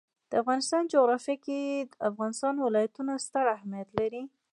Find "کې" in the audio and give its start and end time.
1.45-1.59